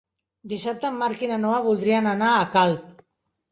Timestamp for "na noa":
1.33-1.61